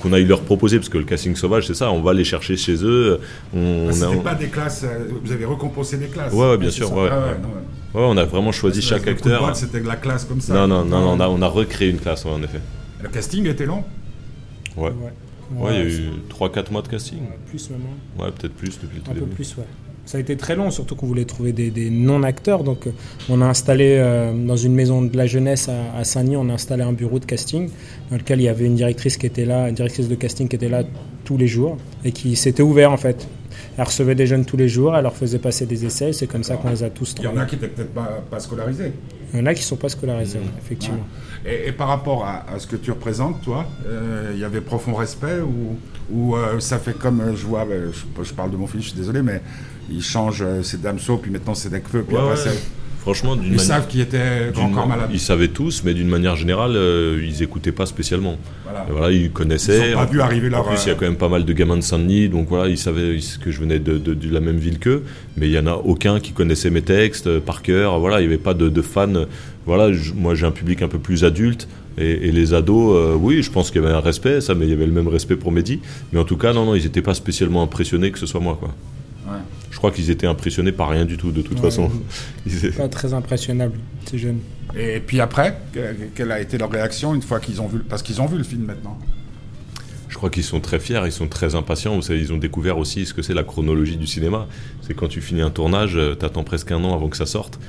[0.00, 2.56] qu'on aille leur proposer, parce que le casting sauvage, c'est ça, on va les chercher
[2.56, 3.20] chez eux.
[3.54, 4.86] On, Ah, on- pas des classes,
[5.22, 6.32] vous avez recompensé des classes.
[6.32, 6.90] Ouais, ouais, bien sûr.
[6.94, 7.48] Ouais, Ah non,
[7.98, 8.06] ouais.
[8.08, 9.54] On a vraiment choisi chaque acteur.
[9.56, 10.54] C'était de la classe comme ça.
[10.54, 12.60] Non, non, non, non, on, a, on a recréé une classe, ouais, en effet.
[13.02, 13.84] Le casting était long
[14.76, 14.90] Ouais.
[14.90, 15.12] Ouais.
[15.56, 17.20] Ouais, il y a eu 3-4 mois de casting.
[17.48, 17.80] Plus même.
[17.80, 18.22] hein.
[18.22, 19.64] Ouais, peut-être plus depuis le tout Un peu plus, ouais.
[20.04, 22.64] Ça a été très long, surtout qu'on voulait trouver des, des non-acteurs.
[22.64, 22.90] Donc, euh,
[23.28, 26.54] on a installé euh, dans une maison de la jeunesse à, à Saint-Denis, on a
[26.54, 27.68] installé un bureau de casting
[28.10, 30.56] dans lequel il y avait une directrice qui était là, une directrice de casting qui
[30.56, 30.82] était là
[31.24, 33.28] tous les jours et qui s'était ouvert en fait.
[33.76, 36.12] Elle recevait des jeunes tous les jours, elle leur faisait passer des essais.
[36.12, 38.22] C'est comme ça qu'on les a tous Il y en a qui n'étaient peut-être pas,
[38.30, 38.92] pas scolarisés.
[39.32, 41.06] Il y en a qui sont pas scolarisés, effectivement.
[41.44, 44.60] Et, et par rapport à, à ce que tu représentes, toi, euh, il y avait
[44.60, 45.76] profond respect ou,
[46.10, 48.88] ou euh, ça fait comme euh, je vois, je, je parle de mon fils, je
[48.88, 49.42] suis désolé, mais
[49.90, 52.58] il change euh, ses dameaux, puis maintenant c'est Necfeu, puis Ouais, après ouais.
[53.00, 55.08] Franchement, d'une Ils manière- savent qui était encore malade.
[55.12, 58.36] Ils savaient tous, mais d'une manière générale, euh, ils écoutaient pas spécialement.
[58.64, 58.86] Voilà.
[58.90, 59.90] Voilà, ils connaissaient.
[59.90, 61.28] Ils ont pas vu arriver leur, En plus, il y a euh, quand même pas
[61.30, 64.32] mal de gamins de Saint-Denis, donc voilà, ils savaient que je venais de, de- de
[64.34, 65.04] la même ville qu'eux,
[65.36, 67.98] mais il y en a aucun qui connaissait mes textes euh, par cœur.
[67.98, 69.06] Voilà, il n'y avait pas de, de fans.
[69.64, 71.66] Voilà, moi j'ai un public un peu plus adulte.
[72.00, 74.66] Et, et les ados, euh, oui, je pense qu'il y avait un respect, ça, mais
[74.66, 75.80] il y avait le même respect pour Mehdi.
[76.12, 78.56] Mais en tout cas, non, non, ils n'étaient pas spécialement impressionnés que ce soit moi,
[78.60, 78.72] quoi.
[79.78, 81.62] Je crois qu'ils étaient impressionnés par rien du tout, de toute Ouais.
[81.70, 81.88] façon.
[82.44, 83.74] Ils- Pas très impressionnable,
[84.10, 84.40] ces jeunes.
[84.76, 88.02] Et puis après, que- quelle a été leur réaction une fois qu'ils ont vu, parce
[88.02, 88.98] qu'ils ont vu le film maintenant?
[90.08, 91.94] Je crois qu'ils sont très fiers, ils sont très impatients.
[91.94, 94.48] Vous savez, ils ont découvert aussi ce que c'est la chronologie du cinéma.
[94.82, 97.60] C'est quand tu finis un tournage, euh, t'attends presque un an avant que ça sorte.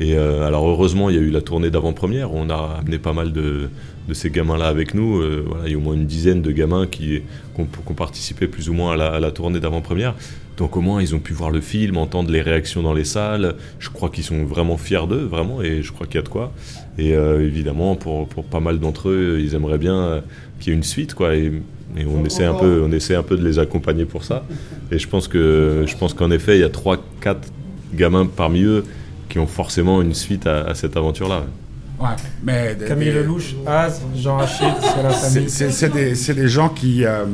[0.00, 2.32] Et euh, alors heureusement, il y a eu la tournée d'avant-première.
[2.32, 3.68] On a amené pas mal de,
[4.08, 5.18] de ces gamins-là avec nous.
[5.20, 7.20] Euh, voilà, il y a au moins une dizaine de gamins qui,
[7.54, 10.14] qui ont, qui ont participé plus ou moins à la, à la tournée d'avant-première.
[10.58, 13.54] Donc au moins, ils ont pu voir le film, entendre les réactions dans les salles.
[13.78, 16.28] Je crois qu'ils sont vraiment fiers d'eux, vraiment, et je crois qu'il y a de
[16.28, 16.52] quoi.
[16.98, 20.20] Et euh, évidemment, pour, pour pas mal d'entre eux, ils aimeraient bien euh,
[20.58, 21.36] qu'il y ait une suite, quoi.
[21.36, 21.52] Et,
[21.96, 24.44] et on essaie un peu, on essaie un peu de les accompagner pour ça.
[24.90, 27.48] Et je pense que, je pense qu'en effet, il y a trois, quatre
[27.94, 28.84] gamins parmi eux
[29.28, 31.44] qui ont forcément une suite à, à cette aventure-là.
[32.00, 35.92] Ouais, mais Camille Lelouch, Az, Jean Rachid, c'est la famille.
[35.92, 37.24] Des, c'est des gens qui, euh,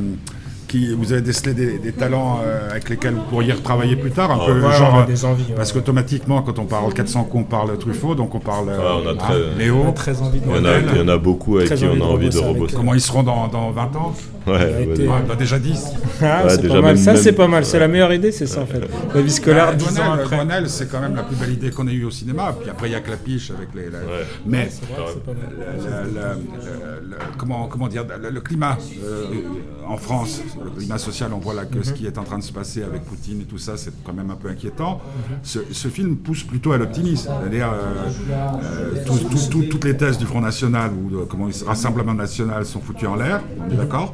[0.67, 4.31] qui vous avez décelé des, des talents euh, avec lesquels vous pourriez retravailler plus tard,
[4.31, 5.55] un Ah, peu ouais, genre on a euh, des envies, ouais.
[5.55, 9.03] parce qu'automatiquement quand on parle 400 coups, on parle Truffaut, donc on parle euh, Ouais,
[9.03, 10.97] on a hein, très- Léo, On a très envie de Il y en a, il
[10.97, 12.75] y en a beaucoup avec Très qui on a envie de rebosser.
[12.75, 14.13] Comment ils seront dans, dans 20 ans?
[14.47, 15.07] Ouais, été- ouais.
[15.13, 15.85] Ouais, bah, Déjà 10.
[16.21, 16.95] Ah, Ouais, c'est déjà pas mal.
[16.95, 17.65] même- Ça, c'est pas mal.
[17.65, 18.81] C'est la meilleure idée, c'est ça en fait.
[19.15, 20.35] La vie scolaire, Ah, 10 ans Gwenelle, après.
[20.37, 22.55] Gwenelle, c'est quand même la plus belle idée qu'on ait eue au cinéma.
[22.61, 23.89] Puis après, il y a Clapiche avec les.
[23.89, 23.99] la-
[24.45, 24.69] Mais
[27.37, 29.25] comment, comment dire, le, le climat euh,
[29.87, 31.95] en France, le climat social, on voit là que ce Mhm.
[31.95, 34.29] qui est en train de se passer avec Poutine et tout ça, c'est quand même
[34.31, 34.99] un peu inquiétant.
[35.29, 35.37] Mhm.
[35.43, 38.09] Ce, ce film pousse plutôt à l'optimisme, c'est-à-dire euh,
[38.63, 42.65] euh, tout- tout- tout- toutes les thèses du Front National ou de, comment Rassemblement National
[42.65, 43.41] sont foutues en l'air.
[43.67, 44.13] On est d'accord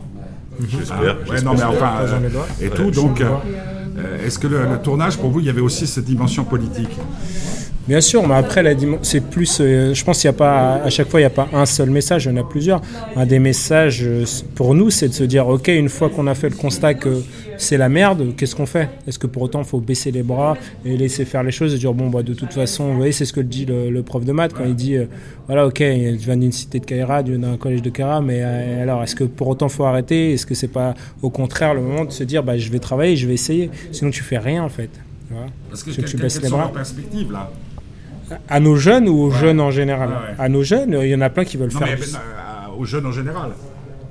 [0.69, 1.43] J'espère, Ah, ouais, j'espère.
[1.43, 2.19] non, mais enfin, euh,
[2.61, 2.91] et tout.
[2.91, 3.29] Donc, le euh,
[3.97, 6.95] euh, est-ce que le, le tournage, pour vous, il y avait aussi cette dimension politique
[7.87, 9.57] Bien sûr, mais après, la c'est plus.
[9.59, 10.75] euh, je pense qu'il n'y a pas.
[10.75, 12.79] À chaque fois, il n'y a pas un seul message, il y en a plusieurs.
[13.15, 14.23] Un des messages, euh,
[14.55, 17.23] pour nous, c'est de se dire ok, une fois qu'on a fait le constat que
[17.57, 18.87] c'est la merde, qu'est-ce qu'on fait?
[19.07, 21.77] Est-ce que pour autant, il faut baisser les bras et laisser faire les choses et
[21.79, 24.23] dire bon, bah, de toute façon, vous voyez, c'est ce que dit le, le prof
[24.23, 25.05] de maths quand il dit euh,
[25.47, 29.01] voilà, ok, il vient d'une cité de Kaira, d'un collège de Kaira, mais euh, alors,
[29.03, 30.33] est-ce que pour autant, il faut arrêter?
[30.33, 33.15] Est-ce que c'est pas au contraire le moment de se dire bah, je vais travailler,
[33.17, 33.71] je vais essayer?
[33.91, 34.89] Sinon, tu fais rien en fait.
[35.27, 35.47] Tu vois?
[35.69, 36.59] Parce que, tu quelles baisses les bras.
[36.59, 37.51] leurs perspectives là?
[38.49, 40.35] À nos jeunes ou aux jeunes en général Ouais, ouais.
[40.39, 41.97] À nos jeunes, il y en a plein qui veulent Non, faire.
[41.99, 43.51] mais euh, aux jeunes en général.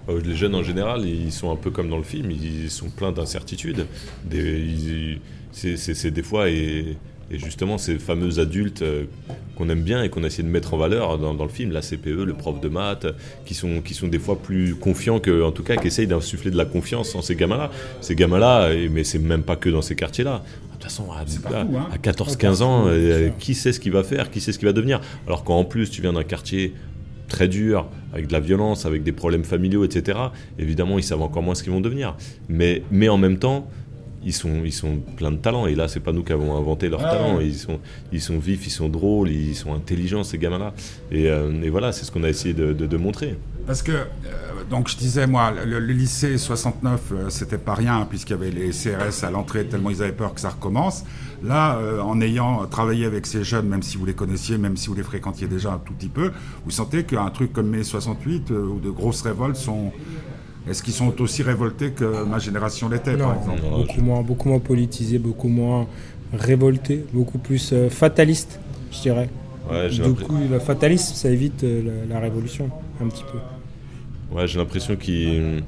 [0.09, 2.89] Euh, Les jeunes en général, ils sont un peu comme dans le film, ils sont
[2.91, 3.87] pleins d'incertitudes.
[5.53, 6.97] C'est, des fois, et,
[7.31, 9.05] et justement, ces fameux adultes euh,
[9.57, 11.81] qu'on aime bien et qu'on essaie de mettre en valeur dans, dans le film, la
[11.81, 13.07] CPE, le prof de maths,
[13.45, 16.51] qui sont, qui sont des fois plus confiants que, en tout cas, qui essayent d'insuffler
[16.51, 17.71] de la confiance en ces gamins-là.
[18.01, 20.43] Ces gamins-là, mais c'est même pas que dans ces quartiers-là.
[20.81, 21.89] De toute façon, à, partout, hein.
[21.93, 24.73] à 14-15 ans, euh, qui sait ce qu'il va faire, qui sait ce qu'il va
[24.73, 26.73] devenir Alors qu'en plus, tu viens d'un quartier
[27.29, 30.19] très dur, avec de la violence, avec des problèmes familiaux, etc.
[30.59, 32.17] Évidemment, ils savent encore moins ce qu'ils vont devenir.
[32.49, 33.69] Mais, mais en même temps,
[34.25, 35.67] ils sont, ils sont pleins de talent.
[35.67, 37.37] Et là, c'est pas nous qui avons inventé leur Ah talent.
[37.37, 37.47] ouais.
[37.47, 37.79] Ils sont,
[38.11, 40.73] ils sont vifs, ils sont drôles, ils sont intelligents, ces gamins-là.
[41.13, 43.37] Et, euh, et voilà, c'est ce qu'on a essayé de, de- de montrer.
[43.71, 44.05] Parce que, euh,
[44.69, 48.51] donc je disais, moi, le, le lycée 69, euh, c'était pas rien, puisqu'il y avait
[48.51, 51.05] les CRS à l'entrée, tellement ils avaient peur que ça recommence.
[51.45, 54.89] Là, euh, en ayant travaillé avec ces jeunes, même si vous les connaissiez, même si
[54.89, 56.33] vous les fréquentiez déjà un tout petit peu,
[56.65, 59.93] vous sentez qu'un truc comme mai 68 euh, ou de grosses révoltes sont.
[60.69, 63.61] Est-ce qu'ils sont aussi révoltés que ma génération l'était, par exemple?
[63.71, 65.87] beaucoup moins, beaucoup moins politisé, beaucoup moins
[66.33, 68.59] révolté, beaucoup plus euh, fataliste,
[68.91, 69.31] je dirais.
[69.71, 73.39] Ouais, du coup, le fatalisme, ça évite euh, la, la révolution, un petit peu.
[74.33, 75.63] Ouais, j'ai l'impression qu'ils,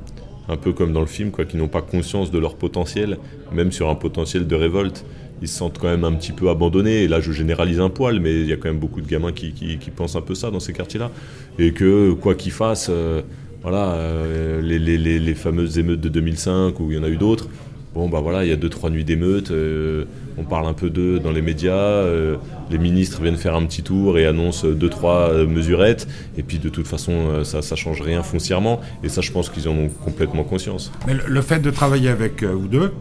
[0.48, 3.18] un peu comme dans le film, quoi, qu'ils n'ont pas conscience de leur potentiel,
[3.52, 5.04] même sur un potentiel de révolte.
[5.40, 7.02] Ils se sentent quand même un petit peu abandonnés.
[7.02, 9.32] Et là, je généralise un poil, mais il y a quand même beaucoup de gamins
[9.32, 11.10] qui, qui- pensent un peu ça dans ces quartiers-là.
[11.58, 13.22] Et que, quoi qu'ils fassent, euh,
[13.62, 17.08] voilà, euh, les, les- les- les fameuses émeutes de 2005, où il y en a
[17.08, 17.48] eu d'autres,
[17.94, 20.04] bon, bah voilà, il y a deux, trois nuits d'émeutes, euh,
[20.38, 22.36] on parle un peu d'eux dans les médias, euh,
[22.70, 26.58] les ministres viennent faire un petit tour et annoncent deux, trois euh, mesurettes, et puis
[26.58, 29.76] de toute façon, euh, ça, ça change rien foncièrement, et ça, je pense qu'ils en
[29.76, 30.90] ont complètement conscience.
[31.06, 32.92] Mais le, le fait de travailler avec euh, vous deux,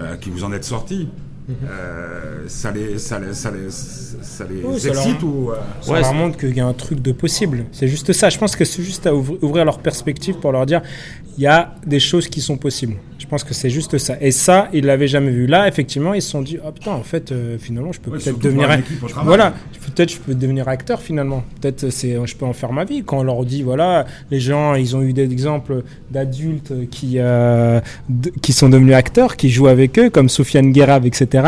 [0.00, 1.08] euh, qui vous en êtes sortis,
[1.64, 5.56] euh, ça les, ça les, ça les, ça les Oui, ça leur- excite ou euh,
[5.80, 7.64] Ça leur montre qu'il y a un truc de possible.
[7.72, 8.28] C'est juste ça.
[8.28, 10.82] Je pense que c'est juste à ouvri- ouvrir leur perspective pour leur dire
[11.38, 12.96] il y a des choses qui sont possibles.
[13.28, 14.16] Je pense que c'est juste ça.
[14.22, 15.46] Et ça, ils l'avaient jamais vu.
[15.46, 18.16] Là, effectivement, ils se sont dit, oh putain, en fait, euh, finalement, je peux Ouais,
[18.16, 18.70] peut-être devenir,
[19.22, 19.52] voilà,
[19.84, 21.44] peut-être je peux devenir acteur finalement.
[21.60, 23.02] Peut-être c'est, je peux en faire ma vie.
[23.04, 27.80] Quand on leur dit, voilà, les gens, ils ont eu des exemples d'adultes qui, euh,
[28.40, 31.46] qui sont devenus acteurs, qui jouent avec eux, comme Sofiane Guérab, etc.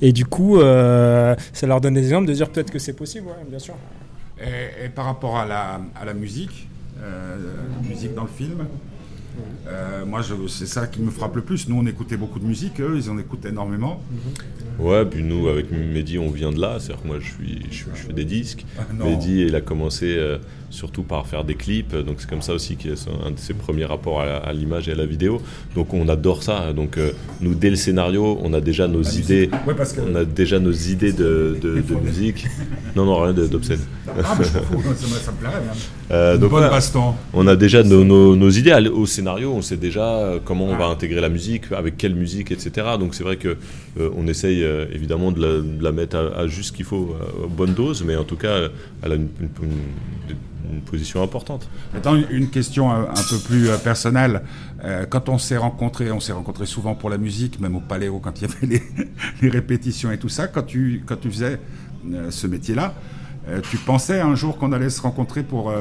[0.00, 3.26] Et du coup, euh, ça leur donne des exemples de dire peut-être que c'est possible,
[3.26, 3.74] ouais, bien sûr.
[4.40, 6.68] Et, et par rapport à la, à la musique,
[7.02, 7.36] euh,
[7.82, 8.66] musique dans le film,
[9.68, 11.68] euh, moi, c'est ça qui me frappe le plus.
[11.68, 14.02] Nous, on écoutait beaucoup de musique, eux, ils en écoutent énormément.
[14.78, 16.76] Ouais, puis nous, avec Mehdi, on vient de là.
[16.78, 18.64] C'est-à-dire que moi, je, suis, je, suis- je fais des disques.
[18.78, 19.04] Ah.
[19.04, 20.38] Mehdi, il a commencé euh,
[20.70, 21.94] surtout par faire des clips.
[21.94, 24.88] Donc, c'est comme ça aussi qu'il c'est un de ses premiers rapports à, à l'image
[24.88, 25.40] et à la vidéo.
[25.74, 26.72] Donc, on adore ça.
[26.72, 29.48] Donc, euh, nous, dès le scénario, on a déjà nos idées.
[29.66, 32.46] Ouais, parce que- On a déjà nos idées de, de- de musique.
[32.94, 33.80] Non, non, rien d'obscène.
[34.08, 34.60] Ah, mais je ça,
[35.24, 35.70] ça me plairait même.
[36.12, 36.70] Euh, donc voilà,
[37.34, 40.76] on a déjà nos, nos- nos idées au scénario, on sait déjà euh, comment on
[40.76, 42.70] va intégrer la musique, avec quelle musique, etc.
[42.96, 43.56] Donc c'est vrai que
[43.98, 46.84] euh, on essaye euh, évidemment de la, de la mettre à, à juste ce qu'il
[46.84, 48.68] faut, euh, à bonne dose, mais en tout cas,
[49.02, 49.70] elle a une, une- une-
[50.30, 50.36] une
[50.84, 51.68] position importante.
[51.92, 54.42] Maintenant, une- une question un, peu plus euh, personnelle.
[54.84, 58.18] Euh, quand on s'est rencontrés, on s'est rencontrés souvent pour la musique, même au Paléo,
[58.18, 58.82] quand il y avait
[59.42, 60.48] les, répétitions et tout ça.
[60.48, 61.58] Quand tu, quand tu faisais
[62.12, 62.94] euh, ce métier-là,
[63.70, 65.72] tu pensais un jour qu'on allait se rencontrer pour,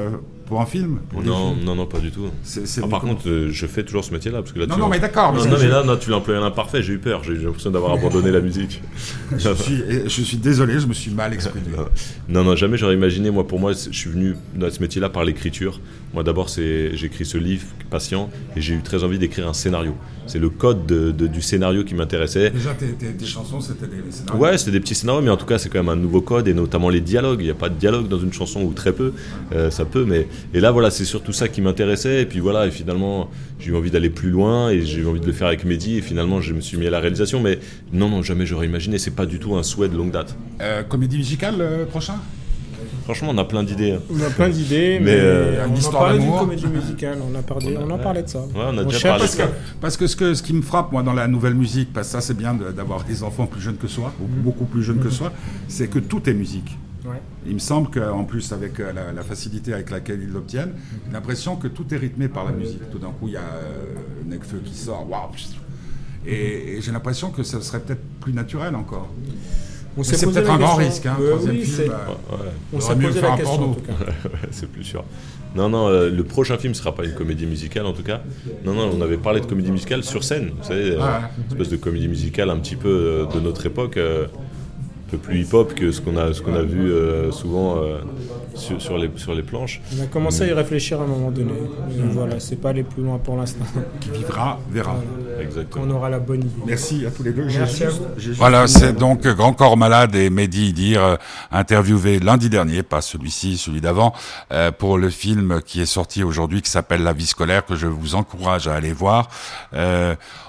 [0.46, 2.28] pour un film pour Non, non, non, pas du tout.
[2.44, 4.40] C'est- c'est Ah, par contre, euh, je fais toujours ce métier-là.
[4.42, 5.98] Parce que là, Non, tu non, mais d'accord, mais Non, c'est- non, mais là, non,
[5.98, 6.84] tu l'as employé à l'imparfait.
[6.84, 7.24] J'ai eu peur.
[7.24, 8.82] J'ai j'ai l'impression d'avoir abandonné la musique.
[9.38, 11.66] je, suis, je suis désolé, je me suis mal exprimé.
[12.30, 13.32] Non, non, jamais j'aurais imaginé.
[13.32, 15.80] Moi, pour moi, je suis venu dans ce métier-là par l'écriture.
[16.14, 19.54] Moi, d'abord, c'est j'ai écrit ce livre, Patient, et j'ai eu très envie d'écrire un
[19.54, 19.96] scénario.
[20.28, 22.50] C'est le code de- de- du scénario qui m'intéressait.
[22.50, 24.42] Déjà, tes, tes- tes chansons, c'était des, des scénarios.
[24.42, 26.48] Ouais, c'était des petits scénarios, mais en tout cas, c'est quand même un nouveau code,
[26.48, 27.42] et notamment les dialogues.
[27.42, 29.14] Il n'y a pas de dialogue dans une chanson, ou très peu.
[29.54, 30.28] Euh, ça peut, mais.
[30.54, 32.22] Et là, voilà, c'est surtout ça qui m'intéressait.
[32.22, 35.20] Et puis voilà, et finalement, j'ai eu envie d'aller plus loin, et j'ai eu envie
[35.20, 37.40] de le faire avec Mehdi, et finalement, je me suis mis à la réalisation.
[37.42, 37.60] Mais
[37.94, 38.98] non, non, jamais j'aurais imaginé.
[38.98, 40.36] C'est pas du tout un souhait de longue date.
[40.62, 42.16] Euh, comédie musicale euh, prochain?
[43.04, 43.92] Franchement, on a plein d'idées.
[43.92, 44.00] hein.
[44.12, 47.78] On a plein d'idées, mais, euh, on en parlait d'une comédie musicale, on, a parlé,
[47.80, 48.40] on en parlait de ça.
[48.40, 49.52] Ouais, on a déjà cherche- parlé de ça.
[49.80, 52.14] Parce que ce, que ce qui me frappe, moi, dans la nouvelle musique, parce que
[52.14, 55.12] ça, c'est bien d'avoir des enfants plus jeunes que soi, ou beaucoup plus jeunes que
[55.12, 55.32] soi,
[55.68, 56.76] c'est que tout est musique.
[57.06, 57.22] Ouais.
[57.46, 60.74] Il me semble qu'en plus, avec euh, la, la facilité avec laquelle ils l'obtiennent,
[61.08, 62.90] j'ai l'impression que tout est rythmé par la musique.
[62.92, 63.94] Tout d'un coup, il y a euh,
[64.28, 65.30] Necfeu qui sort, waouh
[66.26, 69.10] Et, et j'ai l'impression que ce serait peut-être plus naturel encore.
[70.04, 71.92] C'est peut-être un grand risque, hein, Euh, oui, film.
[71.92, 72.52] euh, Ouais.
[72.74, 73.72] On s'est posé faire la un question, porno.
[73.72, 74.12] en tout cas.
[74.52, 75.06] C'est plus sûr.
[75.56, 78.22] Non, non, euh, le prochain film sera pas une comédie musicale en tout cas.
[78.66, 81.44] Non, non, on avait parlé de comédie musicale sur scène, vous savez, euh, Ah ouais.
[81.46, 84.26] une espèce de comédie musicale un petit peu euh, de notre époque, euh,
[85.06, 88.00] un peu plus hip-hop que ce qu'on a, ce qu'on a vu euh, souvent euh,
[88.56, 89.82] sur, sur les, sur les planches.
[89.98, 91.54] On a commencé à y réfléchir à un moment donné.
[91.90, 93.66] Mais voilà, c'est pas aller plus loin pour l'instant.
[94.02, 94.96] Qui vivra, verra.
[95.40, 95.86] Exactement.
[95.88, 96.62] On aura la bonne idée.
[96.66, 97.46] Merci à tous les deux.
[97.46, 98.06] Merci à vous.
[98.34, 101.16] Voilà, c'est donc Grand Corps Malade et Mehdi Idir, euh,
[101.52, 104.14] interviewé lundi dernier, pas celui-ci, celui d'avant,
[104.52, 107.88] euh, pour le film qui est sorti aujourd'hui, qui s'appelle La vie scolaire, que je
[107.88, 109.30] vous encourage à aller voir.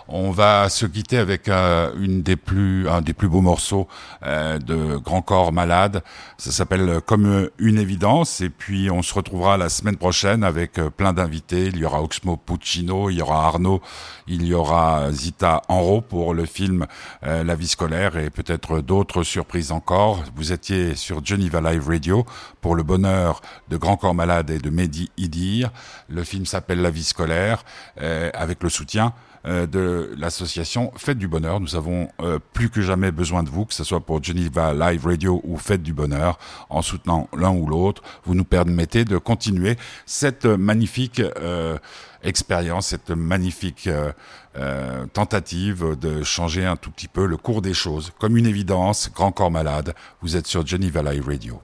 [0.09, 3.89] On va se quitter avec euh, une des plus, un des plus beaux morceaux
[4.25, 6.05] euh, de Grand Corps Malade.
[6.39, 8.41] Ça s'appelle Comme une évidence.
[8.41, 11.67] Et puis on se retrouvera la semaine prochaine avec euh, plein d'invités.
[11.67, 13.83] Il y aura Oxmo Puccino, il y aura Arnaud,
[14.29, 16.87] il y aura Zita Enro pour le film
[17.23, 20.23] La vie scolaire et peut-être d'autres surprises encore.
[20.37, 22.25] Vous étiez sur Geneva Live Radio
[22.61, 25.71] pour le bonheur de Grand Corps Malade et de Mehdi Idir.
[26.09, 27.65] Le film s'appelle La vie scolaire
[27.97, 29.13] avec le soutien
[29.47, 31.61] de l'association Fête du Bonheur.
[31.61, 35.07] Nous avons euh, plus que jamais besoin de vous, que ce soit pour Geneva Live
[35.07, 38.03] Radio ou Fête du Bonheur, en soutenant l'un ou l'autre.
[38.25, 41.79] Vous nous permettez de continuer cette magnifique euh,
[42.23, 44.13] expérience, cette magnifique euh,
[44.57, 48.13] euh, tentative de changer un tout petit peu le cours des choses.
[48.19, 51.61] Comme une évidence, Grand Corps Malade, vous êtes sur Geneva Live Radio.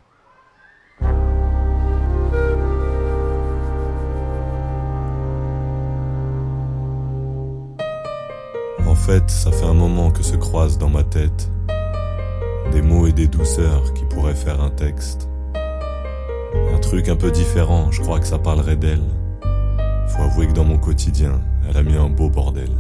[9.03, 11.51] Fait, ça fait un moment que se croisent dans ma tête
[12.71, 15.29] des mots et des douceurs qui pourraient faire un texte.
[16.73, 19.03] Un truc un peu différent, je crois que ça parlerait d'elle.
[20.07, 22.71] Faut avouer que dans mon quotidien, elle a mis un beau bordel.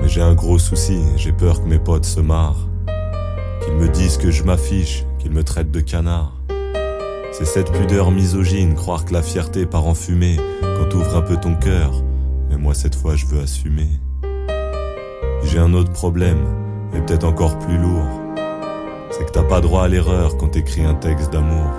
[0.00, 2.68] Mais j'ai un gros souci, j'ai peur que mes potes se marrent.
[3.64, 6.32] Qu'ils me disent que je m'affiche, qu'ils me traitent de canard.
[7.30, 11.36] C'est cette pudeur misogyne, croire que la fierté part en fumée quand t'ouvres un peu
[11.36, 11.92] ton cœur.
[12.50, 13.88] Mais moi cette fois je veux assumer.
[15.44, 16.38] J'ai un autre problème,
[16.94, 18.08] et peut-être encore plus lourd.
[19.10, 21.70] C'est que t'as pas droit à l'erreur quand t'écris un texte d'amour.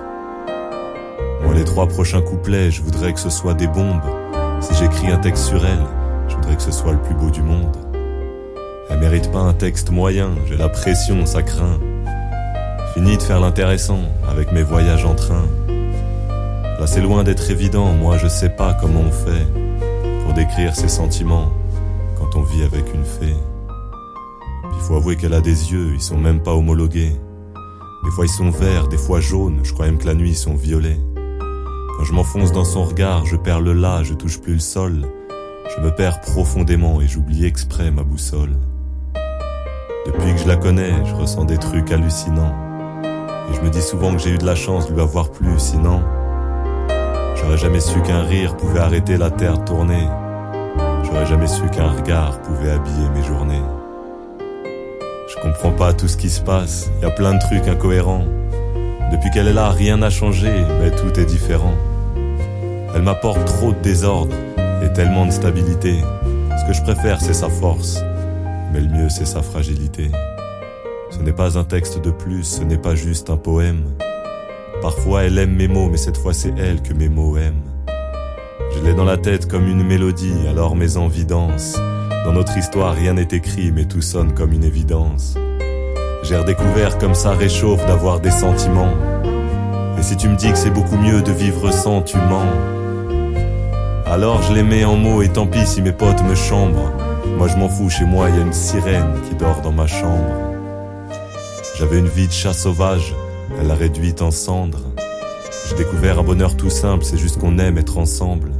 [1.43, 4.01] Moi les trois prochains couplets, je voudrais que ce soit des bombes.
[4.61, 5.85] Si j'écris un texte sur elle,
[6.29, 7.75] je voudrais que ce soit le plus beau du monde.
[8.89, 11.79] Elle mérite pas un texte moyen, j'ai la pression, ça craint.
[12.93, 13.99] Fini de faire l'intéressant
[14.29, 15.43] avec mes voyages en train.
[15.67, 19.45] Là c'est loin d'être évident, moi je sais pas comment on fait
[20.23, 21.51] pour décrire ses sentiments
[22.17, 23.35] quand on vit avec une fée.
[24.87, 27.15] Faut avouer qu'elle a des yeux, ils sont même pas homologués.
[28.03, 30.37] Des fois ils sont verts, des fois jaunes, je crois même que la nuit ils
[30.37, 30.99] sont violets.
[31.97, 35.07] Quand je m'enfonce dans son regard, je perds le là, je touche plus le sol.
[35.75, 38.51] Je me perds profondément et j'oublie exprès ma boussole.
[40.05, 42.53] Depuis que je la connais, je ressens des trucs hallucinants.
[43.49, 45.49] Et je me dis souvent que j'ai eu de la chance de lui avoir plu,
[45.57, 46.03] sinon
[47.37, 50.07] j'aurais jamais su qu'un rire pouvait arrêter la terre de tourner.
[51.05, 53.63] J'aurais jamais su qu'un regard pouvait habiller mes journées.
[55.35, 58.25] Je comprends pas tout ce qui se passe, y a plein de trucs incohérents.
[59.11, 61.73] Depuis qu'elle est là, rien n'a changé, mais tout est différent.
[62.95, 64.33] Elle m'apporte trop de désordre
[64.83, 65.99] et tellement de stabilité.
[66.57, 67.99] Ce que je préfère, c'est sa force,
[68.71, 70.09] mais le mieux, c'est sa fragilité.
[71.11, 73.83] Ce n'est pas un texte de plus, ce n'est pas juste un poème.
[74.81, 77.61] Parfois, elle aime mes mots, mais cette fois, c'est elle que mes mots aiment.
[78.73, 81.79] Je l'ai dans la tête comme une mélodie, alors mes envies dansent.
[82.25, 85.35] Dans notre histoire, rien n'est écrit, mais tout sonne comme une évidence.
[86.23, 88.95] J'ai redécouvert comme ça réchauffe d'avoir des sentiments.
[89.99, 92.47] Et si tu me dis que c'est beaucoup mieux de vivre sans, tu mens.
[94.07, 96.91] Alors je les mets en mots et tant pis si mes potes me chambrent.
[97.37, 99.85] Moi je m'en fous, chez moi il y a une sirène qui dort dans ma
[99.85, 100.25] chambre.
[101.77, 103.13] J'avais une vie de chat sauvage,
[103.59, 104.81] elle l'a réduite en cendres.
[105.69, 108.51] J'ai découvert un bonheur tout simple, c'est juste qu'on aime être ensemble.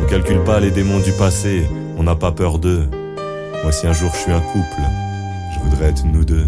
[0.00, 1.68] On calcule pas les démons du passé,
[2.00, 2.88] on n'a pas peur d'eux.
[3.62, 4.80] Moi si un jour je suis un couple,
[5.52, 6.46] je voudrais être nous deux.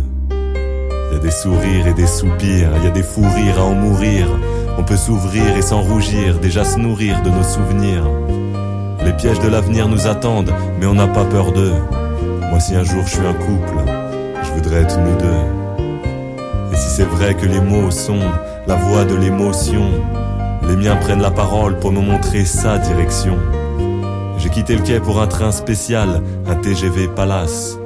[1.13, 4.29] Y a des sourires et des soupirs, y a des fous rires à en mourir.
[4.79, 8.03] On peut s'ouvrir et s'en rougir, déjà se nourrir de nos souvenirs.
[9.05, 11.75] Les pièges de l'avenir nous attendent, mais on n'a pas peur d'eux.
[12.49, 13.77] Moi si un jour je suis un couple,
[14.43, 16.73] je voudrais être nous deux.
[16.73, 18.21] Et si c'est vrai que les mots sont
[18.67, 19.85] la voix de l'émotion,
[20.67, 23.37] les miens prennent la parole pour me montrer sa direction.
[24.43, 27.79] J'ai quitté le quai pour un train spécial, un TGV Palace.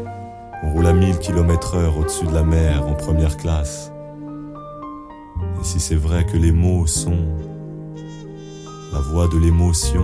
[0.62, 3.92] On roule à 1000 km heure au-dessus de la mer en première classe.
[5.60, 7.18] Et si c'est vrai que les mots sont
[8.90, 10.02] la voix de l'émotion,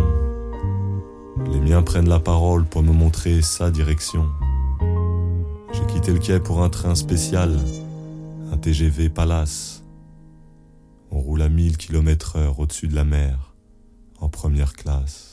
[1.50, 4.26] les miens prennent la parole pour me montrer sa direction.
[5.72, 7.58] J'ai quitté le quai pour un train spécial,
[8.52, 9.84] un TGV Palace.
[11.10, 13.54] On roule à 1000 km heure au-dessus de la mer
[14.20, 15.31] en première classe.